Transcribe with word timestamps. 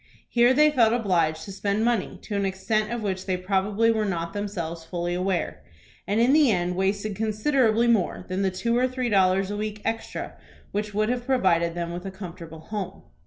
Here 0.27 0.51
they 0.51 0.71
felt 0.71 0.93
obliged 0.93 1.43
to 1.45 1.51
spend 1.51 1.85
money 1.85 2.17
to 2.23 2.35
an 2.35 2.43
extent 2.43 2.91
of 2.91 3.03
which 3.03 3.27
they 3.27 3.37
probably 3.37 3.91
were 3.91 4.03
not 4.03 4.33
themselves 4.33 4.83
fully 4.83 5.13
aware; 5.13 5.61
and 6.07 6.19
in 6.19 6.33
the 6.33 6.49
end 6.51 6.75
wasted 6.75 7.15
considerably 7.15 7.85
more 7.85 8.25
than 8.27 8.41
the 8.41 8.49
two 8.49 8.75
or 8.75 8.87
three 8.87 9.09
dollars 9.09 9.51
a 9.51 9.57
week 9.57 9.79
extra 9.85 10.33
which 10.71 10.95
would 10.95 11.09
have 11.09 11.27
provided 11.27 11.75
them 11.75 11.93
with 11.93 12.07
a 12.07 12.09
comfortable 12.09 12.61
home. 12.61 13.03